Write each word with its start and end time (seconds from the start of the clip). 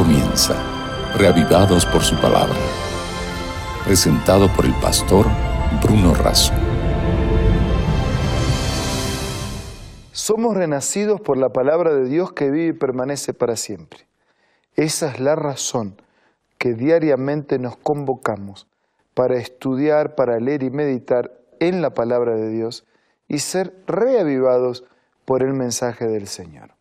comienza, 0.00 0.54
reavivados 1.18 1.84
por 1.84 2.00
su 2.00 2.18
palabra. 2.18 2.56
Presentado 3.84 4.48
por 4.56 4.64
el 4.64 4.72
pastor 4.80 5.26
Bruno 5.82 6.14
Razo. 6.14 6.54
Somos 10.10 10.56
renacidos 10.56 11.20
por 11.20 11.36
la 11.36 11.50
palabra 11.50 11.92
de 11.92 12.08
Dios 12.08 12.32
que 12.32 12.50
vive 12.50 12.68
y 12.68 12.72
permanece 12.72 13.34
para 13.34 13.56
siempre. 13.56 14.06
Esa 14.74 15.08
es 15.10 15.20
la 15.20 15.36
razón 15.36 16.00
que 16.56 16.72
diariamente 16.72 17.58
nos 17.58 17.76
convocamos 17.76 18.68
para 19.12 19.36
estudiar, 19.36 20.14
para 20.14 20.40
leer 20.40 20.62
y 20.62 20.70
meditar 20.70 21.30
en 21.58 21.82
la 21.82 21.90
palabra 21.90 22.36
de 22.36 22.48
Dios 22.48 22.86
y 23.28 23.40
ser 23.40 23.74
reavivados 23.86 24.82
por 25.26 25.42
el 25.42 25.52
mensaje 25.52 26.06
del 26.06 26.26
Señor. 26.26 26.79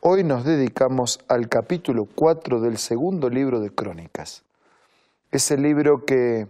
Hoy 0.00 0.24
nos 0.24 0.44
dedicamos 0.44 1.20
al 1.26 1.48
capítulo 1.48 2.06
4 2.14 2.60
del 2.60 2.76
segundo 2.76 3.30
libro 3.30 3.60
de 3.60 3.70
Crónicas. 3.70 4.44
Ese 5.32 5.56
libro 5.56 6.04
que 6.04 6.46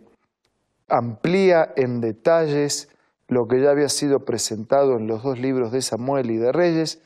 amplía 0.88 1.72
en 1.76 2.00
detalles 2.00 2.88
lo 3.28 3.46
que 3.46 3.62
ya 3.62 3.70
había 3.70 3.88
sido 3.88 4.24
presentado 4.24 4.96
en 4.96 5.06
los 5.06 5.22
dos 5.22 5.38
libros 5.38 5.70
de 5.70 5.80
Samuel 5.80 6.30
y 6.32 6.36
de 6.36 6.50
Reyes 6.50 7.00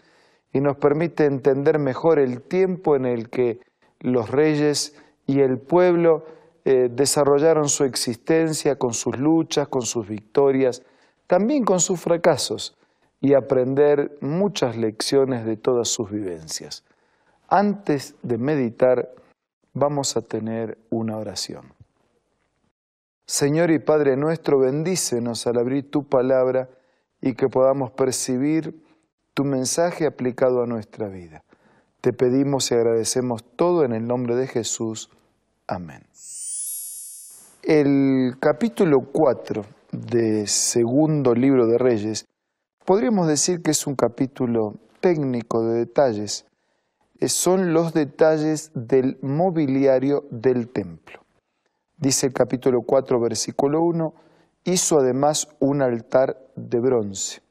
y 0.53 0.61
nos 0.61 0.77
permite 0.77 1.27
entender 1.27 1.79
mejor 1.79 2.19
el 2.19 2.41
tiempo 2.41 2.97
en 2.97 3.05
el 3.05 3.29
que 3.29 3.61
los 4.01 4.31
reyes 4.31 4.97
y 5.27 5.41
el 5.41 5.59
pueblo 5.59 6.25
eh, 6.65 6.89
desarrollaron 6.91 7.69
su 7.69 7.85
existencia 7.85 8.77
con 8.77 8.95
sus 8.95 9.19
luchas, 9.19 9.69
con 9.69 9.83
sus 9.83 10.09
victorias, 10.09 10.83
también 11.27 11.65
con 11.65 11.81
sus 11.81 12.01
fracasos 12.01 12.77
y 13.21 13.35
aprender 13.35 14.17
muchas 14.21 14.77
lecciones 14.77 15.45
de 15.45 15.57
todas 15.57 15.89
sus 15.89 16.11
vivencias. 16.11 16.85
Antes 17.49 18.15
de 18.23 18.39
meditar, 18.39 19.11
vamos 19.75 20.17
a 20.17 20.23
tener 20.23 20.79
una 20.91 21.17
oración. 21.17 21.73
Señor 23.27 23.71
y 23.71 23.79
Padre 23.79 24.17
nuestro, 24.17 24.59
bendícenos 24.59 25.47
al 25.47 25.59
abrir 25.59 25.91
tu 25.91 26.05
palabra 26.05 26.69
y 27.21 27.35
que 27.35 27.49
podamos 27.49 27.93
percibir 27.93 28.83
tu 29.35 29.45
mensaje 29.45 30.07
aplicado 30.07 30.63
a 30.63 30.67
nuestra 30.67 31.09
vida. 31.09 31.45
Te 32.01 32.13
pedimos 32.13 32.71
y 32.71 32.75
agradecemos 32.75 33.45
todo 33.57 33.85
en 33.85 33.93
el 33.93 34.07
nombre 34.07 34.35
de 34.35 34.47
Jesús. 34.47 35.11
Amén. 35.67 36.03
El 37.63 38.37
capítulo 38.41 39.01
4 39.13 39.65
de 39.93 40.47
segundo 40.47 41.35
libro 41.35 41.67
de 41.67 41.79
Reyes 41.79 42.27
podríamos 42.91 43.29
decir 43.29 43.63
que 43.63 43.71
es 43.71 43.87
un 43.87 43.95
capítulo 43.95 44.75
técnico 44.99 45.65
de 45.65 45.79
detalles. 45.79 46.45
Eh, 47.21 47.29
son 47.29 47.73
los 47.73 47.95
detalles 47.95 48.73
del 48.75 49.17
mobiliario 49.23 50.25
del 50.33 50.67
templo. 50.67 51.21
Dice 51.99 52.27
el 52.27 52.33
capítulo 52.33 52.83
4, 52.83 53.21
versículo 53.21 53.81
1, 53.83 54.13
hizo 54.65 54.99
además 54.99 55.47
un 55.61 55.83
altar 55.83 56.37
de 56.57 56.81
bronce. 56.81 57.43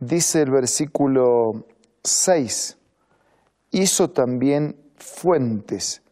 Dice 0.00 0.42
el 0.42 0.50
versículo 0.50 1.64
6, 2.02 2.78
hizo 3.70 4.10
también 4.10 4.74
fuentes, 4.96 6.02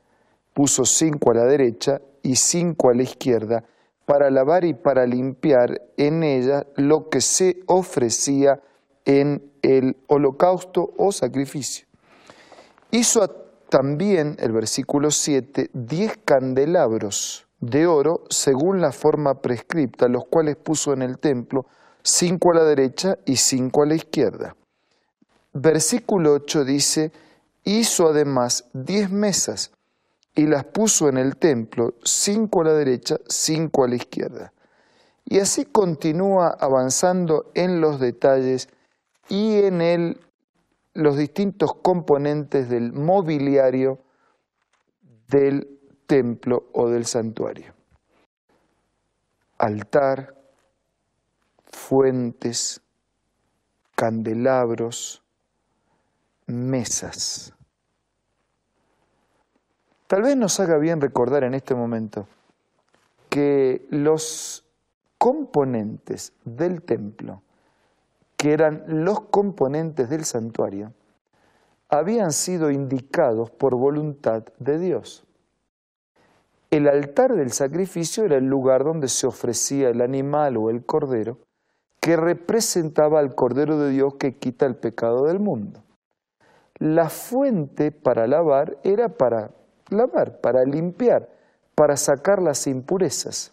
puso 0.54 0.84
cinco 0.84 1.32
a 1.32 1.34
la 1.34 1.46
derecha 1.46 2.00
y 2.22 2.36
cinco 2.36 2.90
a 2.90 2.94
la 2.94 3.02
izquierda, 3.02 3.64
para 4.06 4.30
lavar 4.30 4.64
y 4.64 4.72
para 4.72 5.04
limpiar 5.04 5.82
en 5.96 6.22
ella 6.22 6.66
lo 6.76 7.08
que 7.10 7.20
se 7.20 7.58
ofrecía 7.66 8.60
en 9.04 9.52
el 9.62 9.96
holocausto 10.06 10.94
o 10.96 11.12
sacrificio. 11.12 11.86
Hizo 12.92 13.28
también, 13.68 14.36
el 14.38 14.52
versículo 14.52 15.10
7, 15.10 15.70
diez 15.74 16.16
candelabros 16.24 17.46
de 17.60 17.86
oro 17.86 18.22
según 18.30 18.80
la 18.80 18.92
forma 18.92 19.40
prescripta, 19.40 20.08
los 20.08 20.24
cuales 20.30 20.56
puso 20.56 20.92
en 20.92 21.02
el 21.02 21.18
templo, 21.18 21.66
cinco 22.02 22.52
a 22.52 22.54
la 22.54 22.64
derecha 22.64 23.18
y 23.24 23.36
cinco 23.36 23.82
a 23.82 23.86
la 23.86 23.96
izquierda. 23.96 24.56
Versículo 25.52 26.34
8 26.34 26.64
dice, 26.64 27.12
hizo 27.64 28.08
además 28.08 28.68
diez 28.72 29.10
mesas 29.10 29.72
y 30.36 30.46
las 30.46 30.64
puso 30.64 31.08
en 31.08 31.16
el 31.16 31.36
templo, 31.36 31.94
cinco 32.04 32.60
a 32.60 32.64
la 32.64 32.74
derecha, 32.74 33.16
cinco 33.26 33.84
a 33.84 33.88
la 33.88 33.96
izquierda. 33.96 34.52
Y 35.24 35.40
así 35.40 35.64
continúa 35.64 36.48
avanzando 36.60 37.50
en 37.54 37.80
los 37.80 37.98
detalles 37.98 38.68
y 39.30 39.64
en 39.64 39.80
el, 39.80 40.20
los 40.92 41.16
distintos 41.16 41.74
componentes 41.74 42.68
del 42.68 42.92
mobiliario 42.92 43.98
del 45.28 45.80
templo 46.06 46.68
o 46.74 46.90
del 46.90 47.06
santuario. 47.06 47.74
Altar, 49.56 50.34
fuentes, 51.64 52.82
candelabros, 53.94 55.22
mesas. 56.46 57.55
Tal 60.06 60.22
vez 60.22 60.36
nos 60.36 60.60
haga 60.60 60.78
bien 60.78 61.00
recordar 61.00 61.42
en 61.44 61.54
este 61.54 61.74
momento 61.74 62.28
que 63.28 63.86
los 63.90 64.64
componentes 65.18 66.32
del 66.44 66.82
templo, 66.82 67.42
que 68.36 68.52
eran 68.52 68.84
los 68.86 69.20
componentes 69.22 70.08
del 70.08 70.24
santuario, 70.24 70.92
habían 71.88 72.32
sido 72.32 72.70
indicados 72.70 73.50
por 73.50 73.74
voluntad 73.74 74.44
de 74.58 74.78
Dios. 74.78 75.24
El 76.70 76.88
altar 76.88 77.34
del 77.34 77.52
sacrificio 77.52 78.24
era 78.24 78.36
el 78.36 78.46
lugar 78.46 78.84
donde 78.84 79.08
se 79.08 79.26
ofrecía 79.26 79.88
el 79.88 80.00
animal 80.00 80.56
o 80.56 80.70
el 80.70 80.84
cordero 80.84 81.38
que 82.00 82.16
representaba 82.16 83.18
al 83.18 83.34
Cordero 83.34 83.78
de 83.78 83.90
Dios 83.90 84.14
que 84.14 84.36
quita 84.36 84.64
el 84.66 84.76
pecado 84.76 85.24
del 85.24 85.40
mundo. 85.40 85.82
La 86.78 87.08
fuente 87.08 87.90
para 87.90 88.28
lavar 88.28 88.78
era 88.84 89.08
para 89.08 89.50
lavar, 89.90 90.40
para 90.40 90.64
limpiar, 90.64 91.28
para 91.74 91.96
sacar 91.96 92.42
las 92.42 92.66
impurezas. 92.66 93.52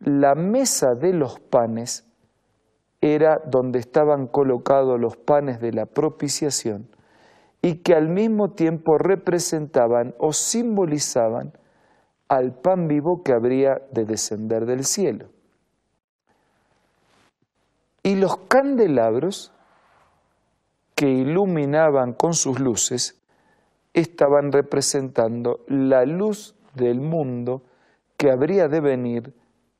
La 0.00 0.34
mesa 0.34 0.94
de 0.94 1.12
los 1.12 1.40
panes 1.40 2.06
era 3.00 3.40
donde 3.46 3.78
estaban 3.78 4.26
colocados 4.26 4.98
los 5.00 5.16
panes 5.16 5.60
de 5.60 5.72
la 5.72 5.86
propiciación 5.86 6.88
y 7.62 7.82
que 7.82 7.94
al 7.94 8.08
mismo 8.08 8.52
tiempo 8.52 8.98
representaban 8.98 10.14
o 10.18 10.32
simbolizaban 10.32 11.52
al 12.28 12.54
pan 12.54 12.86
vivo 12.88 13.22
que 13.24 13.32
habría 13.32 13.82
de 13.90 14.04
descender 14.04 14.66
del 14.66 14.84
cielo. 14.84 15.30
Y 18.02 18.16
los 18.16 18.36
candelabros 18.48 19.52
que 20.94 21.08
iluminaban 21.08 22.12
con 22.12 22.34
sus 22.34 22.58
luces 22.60 23.17
estaban 23.92 24.52
representando 24.52 25.60
la 25.66 26.04
luz 26.04 26.54
del 26.74 27.00
mundo 27.00 27.62
que 28.16 28.30
habría 28.30 28.68
de 28.68 28.80
venir 28.80 29.34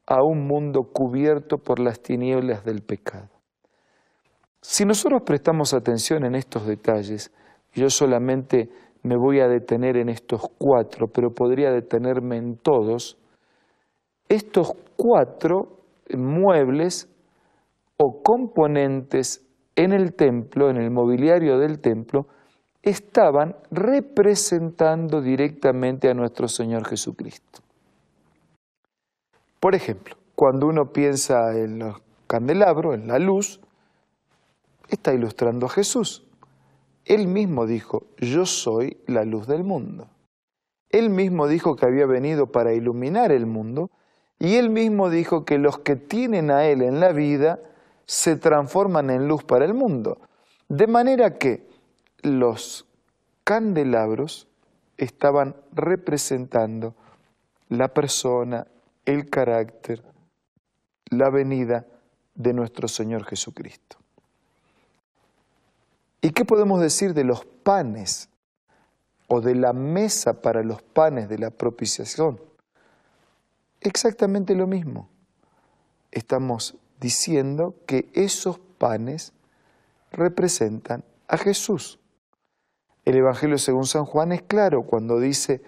a 0.06 0.22
un 0.22 0.46
mundo 0.46 0.84
cubierto 0.92 1.58
por 1.58 1.78
las 1.80 2.00
tinieblas 2.00 2.64
del 2.64 2.82
pecado. 2.82 3.28
Si 4.62 4.84
nosotros 4.84 5.22
prestamos 5.24 5.74
atención 5.74 6.24
en 6.24 6.34
estos 6.34 6.66
detalles, 6.66 7.32
yo 7.74 7.90
solamente 7.90 8.70
me 9.02 9.16
voy 9.16 9.40
a 9.40 9.48
detener 9.48 9.96
en 9.96 10.08
estos 10.08 10.42
cuatro, 10.58 11.08
pero 11.08 11.30
podría 11.30 11.70
detenerme 11.70 12.36
en 12.36 12.56
todos, 12.56 13.18
estos 14.28 14.72
cuatro 14.96 15.78
muebles 16.16 17.08
o 17.96 18.22
componentes 18.22 19.46
en 19.76 19.92
el 19.92 20.14
templo, 20.14 20.70
en 20.70 20.76
el 20.76 20.90
mobiliario 20.90 21.58
del 21.58 21.80
templo, 21.80 22.26
estaban 22.88 23.56
representando 23.70 25.20
directamente 25.20 26.08
a 26.08 26.14
nuestro 26.14 26.48
Señor 26.48 26.86
Jesucristo. 26.86 27.60
Por 29.60 29.74
ejemplo, 29.74 30.16
cuando 30.34 30.66
uno 30.66 30.92
piensa 30.92 31.56
en 31.58 31.80
los 31.80 32.00
candelabros, 32.26 32.94
en 32.94 33.08
la 33.08 33.18
luz, 33.18 33.60
está 34.88 35.12
ilustrando 35.12 35.66
a 35.66 35.70
Jesús. 35.70 36.24
Él 37.04 37.26
mismo 37.26 37.66
dijo, 37.66 38.04
yo 38.18 38.46
soy 38.46 38.98
la 39.06 39.24
luz 39.24 39.46
del 39.46 39.64
mundo. 39.64 40.08
Él 40.90 41.10
mismo 41.10 41.48
dijo 41.48 41.76
que 41.76 41.86
había 41.86 42.06
venido 42.06 42.46
para 42.46 42.72
iluminar 42.72 43.32
el 43.32 43.46
mundo 43.46 43.90
y 44.38 44.54
él 44.54 44.70
mismo 44.70 45.10
dijo 45.10 45.44
que 45.44 45.58
los 45.58 45.78
que 45.78 45.96
tienen 45.96 46.50
a 46.50 46.64
Él 46.64 46.80
en 46.82 47.00
la 47.00 47.12
vida 47.12 47.60
se 48.06 48.36
transforman 48.36 49.10
en 49.10 49.28
luz 49.28 49.44
para 49.44 49.64
el 49.64 49.74
mundo. 49.74 50.18
De 50.68 50.86
manera 50.86 51.36
que 51.36 51.67
los 52.22 52.86
candelabros 53.44 54.48
estaban 54.96 55.56
representando 55.72 56.94
la 57.68 57.88
persona, 57.88 58.66
el 59.04 59.30
carácter, 59.30 60.02
la 61.10 61.30
venida 61.30 61.86
de 62.34 62.52
nuestro 62.52 62.88
Señor 62.88 63.24
Jesucristo. 63.24 63.96
¿Y 66.20 66.30
qué 66.30 66.44
podemos 66.44 66.80
decir 66.80 67.14
de 67.14 67.24
los 67.24 67.44
panes 67.44 68.28
o 69.28 69.40
de 69.40 69.54
la 69.54 69.72
mesa 69.72 70.40
para 70.40 70.62
los 70.62 70.82
panes 70.82 71.28
de 71.28 71.38
la 71.38 71.50
propiciación. 71.50 72.40
Exactamente 73.80 74.54
lo 74.54 74.66
mismo. 74.66 75.08
Estamos 76.10 76.76
diciendo 76.98 77.76
que 77.86 78.10
esos 78.14 78.58
panes 78.78 79.32
representan 80.10 81.04
a 81.28 81.36
Jesús. 81.36 81.97
El 83.08 83.16
Evangelio 83.16 83.56
según 83.56 83.86
San 83.86 84.04
Juan 84.04 84.32
es 84.32 84.42
claro 84.42 84.82
cuando 84.82 85.18
dice 85.18 85.62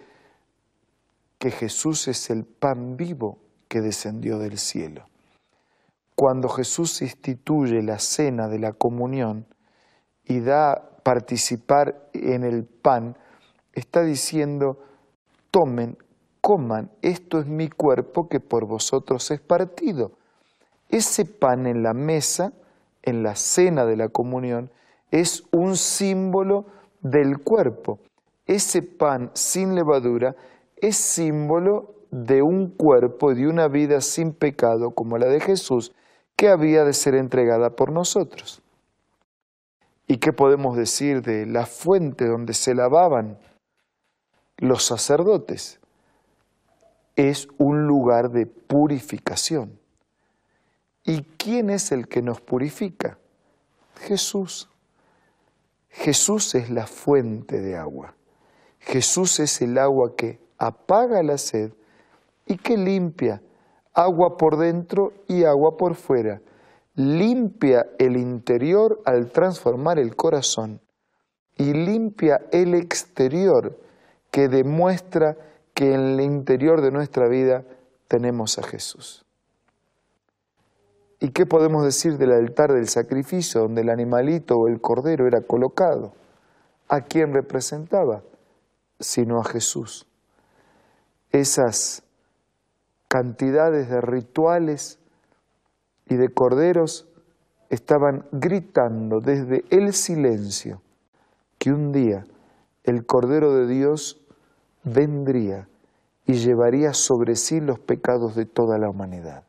que 1.39 1.51
Jesús 1.51 2.07
es 2.07 2.29
el 2.29 2.45
pan 2.45 2.99
vivo 2.99 3.39
que 3.67 3.81
descendió 3.81 4.39
del 4.39 4.59
cielo. 4.59 5.07
Cuando 6.15 6.51
Jesús 6.51 7.01
instituye 7.01 7.83
la 7.83 7.99
cena 7.99 8.47
de 8.47 8.59
la 8.59 8.75
comunión 8.75 9.47
y 10.27 10.41
da 10.41 10.91
participar 11.03 12.11
en 12.13 12.45
el 12.45 12.67
pan, 12.67 13.17
está 13.73 14.03
diciendo, 14.03 14.79
tomen, 15.51 15.97
coman, 16.43 16.91
esto 17.01 17.39
es 17.39 17.47
mi 17.47 17.71
cuerpo 17.71 18.29
que 18.29 18.41
por 18.41 18.67
vosotros 18.67 19.31
es 19.31 19.41
partido. 19.41 20.13
Ese 20.91 21.25
pan 21.25 21.67
en 21.67 21.83
la 21.83 21.95
mesa, 21.95 22.53
en 23.03 23.23
la 23.23 23.35
cena 23.35 23.87
de 23.87 23.97
la 23.97 24.11
comunión, 24.11 24.71
es 25.11 25.45
un 25.53 25.79
símbolo 25.79 26.67
del 27.02 27.38
cuerpo. 27.38 27.99
Ese 28.47 28.82
pan 28.82 29.31
sin 29.35 29.75
levadura 29.75 30.35
es 30.76 30.97
símbolo 30.97 31.94
de 32.11 32.43
un 32.43 32.69
cuerpo 32.70 33.35
de 33.35 33.47
una 33.47 33.69
vida 33.69 34.00
sin 34.00 34.32
pecado 34.32 34.91
como 34.91 35.19
la 35.19 35.26
de 35.26 35.41
Jesús, 35.41 35.93
que 36.37 36.49
había 36.49 36.85
de 36.85 36.93
ser 36.93 37.14
entregada 37.14 37.70
por 37.70 37.93
nosotros. 37.93 38.62
¿Y 40.06 40.17
qué 40.17 40.32
podemos 40.32 40.76
decir 40.76 41.23
de 41.23 41.47
la 41.47 41.67
fuente 41.67 42.26
donde 42.26 42.55
se 42.55 42.75
lavaban 42.75 43.38
los 44.56 44.85
sacerdotes? 44.85 45.79
Es 47.14 47.47
un 47.58 47.87
lugar 47.87 48.31
de 48.31 48.47
purificación. 48.47 49.79
¿Y 51.05 51.23
quién 51.23 51.70
es 51.70 51.93
el 51.93 52.08
que 52.08 52.23
nos 52.23 52.41
purifica? 52.41 53.19
Jesús. 54.00 54.70
Jesús 55.91 56.55
es 56.55 56.71
la 56.71 56.87
fuente 56.87 57.61
de 57.61 57.77
agua. 57.77 58.15
Jesús 58.79 59.41
es 59.41 59.61
el 59.61 59.77
agua 59.79 60.17
que 60.17 60.41
apaga 60.59 61.23
la 61.23 61.39
sed 61.39 61.73
y 62.47 62.57
que 62.57 62.77
limpia 62.77 63.43
agua 63.93 64.37
por 64.37 64.57
dentro 64.57 65.13
y 65.29 65.45
agua 65.45 65.77
por 65.77 65.95
fuera 65.95 66.41
limpia 67.01 67.87
el 67.99 68.17
interior 68.17 69.01
al 69.05 69.31
transformar 69.31 69.99
el 69.99 70.17
corazón 70.17 70.81
y 71.57 71.73
limpia 71.73 72.43
el 72.53 72.75
exterior 72.75 73.79
que 74.31 74.49
demuestra 74.49 75.37
que 75.75 75.95
en 75.95 76.01
el 76.01 76.21
interior 76.21 76.81
de 76.83 76.91
nuestra 76.91 77.29
vida 77.29 77.65
tenemos 78.09 78.59
a 78.59 78.63
Jesús. 78.63 79.25
¿Y 81.21 81.33
qué 81.33 81.45
podemos 81.45 81.85
decir 81.85 82.17
del 82.17 82.33
altar 82.33 82.73
del 82.73 82.89
sacrificio 82.89 83.61
donde 83.61 83.83
el 83.83 83.91
animalito 83.91 84.57
o 84.57 84.69
el 84.69 84.81
cordero 84.81 85.27
era 85.27 85.43
colocado? 85.43 86.15
¿A 86.89 87.03
quién 87.03 87.35
representaba? 87.35 88.23
Sino 88.99 89.39
a 89.39 89.45
Jesús. 89.45 90.07
Esas 91.31 92.03
cantidades 93.07 93.91
de 93.91 94.01
rituales 94.01 94.99
y 96.09 96.17
de 96.17 96.31
corderos 96.31 97.07
estaban 97.69 98.27
gritando 98.33 99.21
desde 99.21 99.65
el 99.71 99.93
silencio 99.93 100.81
que 101.59 101.71
un 101.71 101.93
día 101.93 102.25
el 102.85 103.05
Cordero 103.05 103.55
de 103.55 103.67
Dios 103.67 104.21
vendría 104.85 105.69
y 106.27 106.35
llevaría 106.35 106.95
sobre 106.95 107.37
sí 107.37 107.61
los 107.61 107.79
pecados 107.79 108.35
de 108.35 108.47
toda 108.47 108.79
la 108.79 108.89
humanidad. 108.89 109.45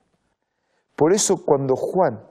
Por 1.02 1.14
eso 1.14 1.38
cuando 1.44 1.76
Juan 1.76 2.22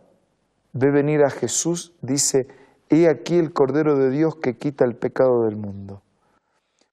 ve 0.75 0.93
venir 0.93 1.25
a 1.25 1.31
Jesús, 1.31 1.93
dice, 2.02 2.46
he 2.88 3.08
aquí 3.08 3.37
el 3.37 3.52
Cordero 3.52 3.99
de 3.99 4.11
Dios 4.11 4.37
que 4.40 4.58
quita 4.58 4.84
el 4.84 4.94
pecado 4.94 5.43
del 5.43 5.56
mundo. 5.56 6.02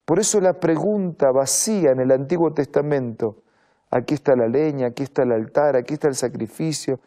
Por 0.03 0.17
eso 0.17 0.41
la 0.41 0.53
pregunta 0.53 1.27
vacía 1.31 1.91
en 1.91 1.99
el 1.99 2.11
Antiguo 2.11 2.51
Testamento, 2.51 3.43
aquí 3.91 4.15
está 4.15 4.35
la 4.35 4.47
leña, 4.47 4.87
aquí 4.87 5.03
está 5.03 5.21
el 5.21 5.31
altar, 5.31 5.75
aquí 5.75 5.93
está 5.93 6.07
el 6.07 6.15
sacrificio, 6.15 6.99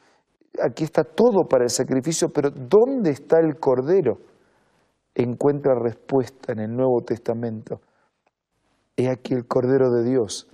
aquí 0.62 0.84
está 0.84 1.02
todo 1.02 1.48
para 1.48 1.64
el 1.64 1.70
sacrificio, 1.70 2.28
pero 2.32 2.50
¿dónde 2.50 3.10
está 3.10 3.40
el 3.40 3.58
Cordero? 3.58 4.18
Encuentra 5.16 5.74
respuesta 5.74 6.52
en 6.52 6.60
el 6.60 6.70
Nuevo 6.70 7.02
Testamento. 7.04 7.80
He 8.96 9.10
aquí 9.10 9.34
el 9.34 9.48
Cordero 9.48 9.90
de 9.90 10.08
Dios 10.08 10.46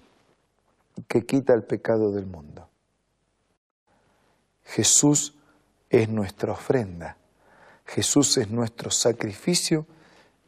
que 1.07 1.21
quita 1.21 1.53
el 1.53 1.65
pecado 1.65 2.13
del 2.13 2.25
mundo. 2.25 2.71
Jesús 4.67 5.35
es 5.91 6.09
nuestra 6.09 6.53
ofrenda, 6.53 7.17
Jesús 7.87 8.37
es 8.37 8.51
nuestro 8.51 8.91
sacrificio 8.91 9.87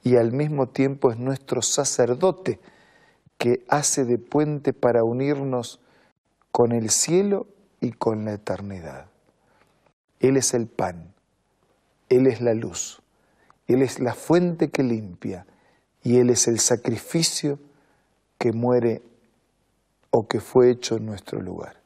y 0.02 0.16
al 0.16 0.32
mismo 0.32 0.68
tiempo 0.68 1.10
es 1.10 1.18
nuestro 1.18 1.62
sacerdote 1.62 2.60
que 3.38 3.64
hace 3.68 4.04
de 4.04 4.18
puente 4.18 4.72
para 4.72 5.04
unirnos 5.04 5.80
con 6.50 6.72
el 6.72 6.90
cielo 6.90 7.46
y 7.80 7.92
con 7.92 8.24
la 8.24 8.32
eternidad. 8.32 9.06
Él 10.18 10.36
es 10.36 10.52
el 10.54 10.66
pan, 10.66 11.14
Él 12.08 12.26
es 12.26 12.40
la 12.40 12.54
luz, 12.54 13.00
Él 13.68 13.82
es 13.82 14.00
la 14.00 14.14
fuente 14.14 14.70
que 14.70 14.82
limpia 14.82 15.46
y 16.02 16.18
Él 16.18 16.30
es 16.30 16.48
el 16.48 16.58
sacrificio 16.58 17.60
que 18.38 18.52
muere 18.52 19.02
o 20.10 20.26
que 20.26 20.40
fue 20.40 20.70
hecho 20.70 20.96
en 20.96 21.06
nuestro 21.06 21.40
lugar. 21.40 21.80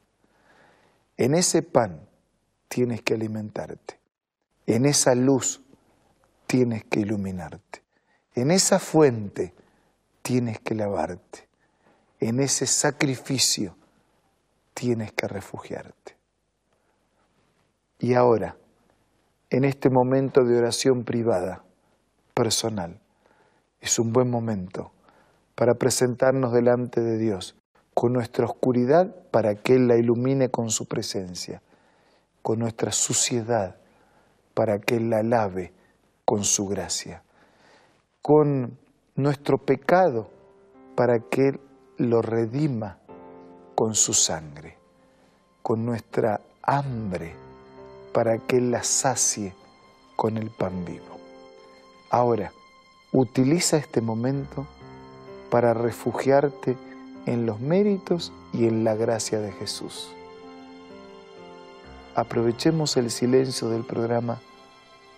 En 1.18 1.34
ese 1.34 1.62
pan 1.62 2.08
tienes 2.72 3.02
que 3.02 3.12
alimentarte, 3.12 4.00
en 4.66 4.86
esa 4.86 5.14
luz 5.14 5.60
tienes 6.46 6.84
que 6.84 7.00
iluminarte, 7.00 7.82
en 8.34 8.50
esa 8.50 8.78
fuente 8.78 9.52
tienes 10.22 10.58
que 10.58 10.74
lavarte, 10.74 11.50
en 12.18 12.40
ese 12.40 12.66
sacrificio 12.66 13.76
tienes 14.72 15.12
que 15.12 15.28
refugiarte. 15.28 16.16
Y 17.98 18.14
ahora, 18.14 18.56
en 19.50 19.64
este 19.64 19.90
momento 19.90 20.42
de 20.42 20.56
oración 20.56 21.04
privada, 21.04 21.62
personal, 22.32 22.98
es 23.82 23.98
un 23.98 24.14
buen 24.14 24.30
momento 24.30 24.92
para 25.56 25.74
presentarnos 25.74 26.54
delante 26.54 27.02
de 27.02 27.18
Dios 27.18 27.54
con 27.92 28.14
nuestra 28.14 28.46
oscuridad 28.46 29.14
para 29.30 29.56
que 29.56 29.74
Él 29.74 29.88
la 29.88 29.98
ilumine 29.98 30.50
con 30.50 30.70
su 30.70 30.86
presencia, 30.86 31.60
con 32.42 32.58
nuestra 32.58 32.92
suciedad 32.92 33.76
para 34.54 34.78
que 34.78 34.96
Él 34.96 35.10
la 35.10 35.22
lave 35.22 35.72
con 36.24 36.44
su 36.44 36.66
gracia, 36.66 37.22
con 38.20 38.78
nuestro 39.14 39.58
pecado 39.58 40.30
para 40.94 41.20
que 41.20 41.48
Él 41.48 41.60
lo 41.98 42.22
redima 42.22 42.98
con 43.74 43.94
su 43.94 44.12
sangre, 44.12 44.76
con 45.62 45.84
nuestra 45.84 46.40
hambre 46.62 47.34
para 48.12 48.38
que 48.38 48.60
la 48.60 48.82
sacie 48.82 49.54
con 50.16 50.36
el 50.36 50.50
pan 50.50 50.84
vivo. 50.84 51.18
Ahora, 52.10 52.52
utiliza 53.12 53.76
este 53.76 54.00
momento 54.00 54.66
para 55.50 55.74
refugiarte 55.74 56.76
en 57.26 57.46
los 57.46 57.60
méritos 57.60 58.32
y 58.52 58.66
en 58.66 58.84
la 58.84 58.94
gracia 58.94 59.38
de 59.40 59.52
Jesús. 59.52 60.12
Aprovechemos 62.14 62.96
el 62.96 63.10
silencio 63.10 63.68
del 63.68 63.84
programa 63.84 64.40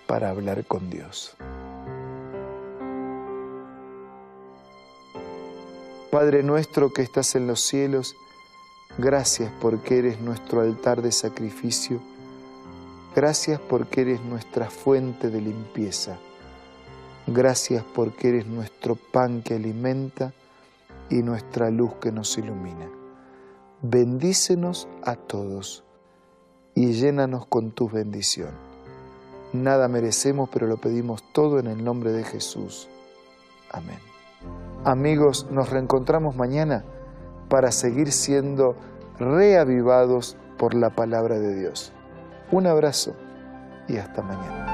para 0.07 0.31
hablar 0.31 0.65
con 0.65 0.91
Dios. 0.91 1.37
Padre 6.11 6.43
nuestro 6.43 6.93
que 6.93 7.03
estás 7.03 7.35
en 7.35 7.47
los 7.47 7.61
cielos, 7.61 8.15
gracias 8.99 9.51
porque 9.61 9.99
eres 9.99 10.21
nuestro 10.21 10.61
altar 10.61 11.03
de 11.03 11.11
sacrificio 11.11 12.01
Gracias 13.15 13.61
porque 13.61 14.01
eres 14.01 14.21
nuestra 14.25 14.69
fuente 14.69 15.31
de 15.31 15.41
limpieza. 15.41 16.19
Gracias 17.29 17.85
porque 17.95 18.31
eres 18.31 18.47
nuestro 18.47 18.97
pan 18.97 19.41
que 19.41 19.55
alimenta 19.55 20.33
y 21.11 21.23
nuestra 21.23 21.71
luz 21.71 21.95
que 22.01 22.11
nos 22.11 22.37
ilumina. 22.39 22.91
Bendícenos 23.83 24.89
a 25.05 25.15
todos 25.15 25.84
y 26.75 26.93
llénanos 26.93 27.47
con 27.47 27.71
tu 27.71 27.89
bendición. 27.89 28.51
Nada 29.53 29.89
merecemos, 29.89 30.49
pero 30.53 30.67
lo 30.67 30.77
pedimos 30.79 31.23
todo 31.33 31.59
en 31.59 31.69
el 31.69 31.85
nombre 31.85 32.13
de 32.13 32.25
Jesús. 32.25 32.89
Amén. 33.71 33.99
Amigos, 34.85 35.47
nos 35.51 35.71
reencontramos 35.71 36.37
mañana 36.37 36.85
para 37.49 37.71
seguir 37.71 38.11
siendo 38.13 38.77
reavivados 39.19 40.37
por 40.59 40.75
la 40.75 40.91
palabra 40.91 41.39
de 41.39 41.55
Dios. 41.55 41.93
Un 42.51 42.67
abrazo 42.67 43.15
y 43.89 43.97
hasta 43.97 44.23
mañana. 44.23 44.65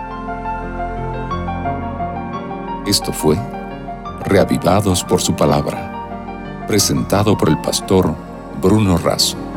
Esto 2.86 3.12
fue 3.12 3.36
reavivados 4.24 5.04
por 5.04 5.20
su 5.20 5.36
palabra. 5.36 6.64
Presentado 6.66 7.36
por 7.36 7.48
el 7.48 7.60
pastor 7.60 8.14
Bruno 8.60 8.96
Razo. 8.98 9.49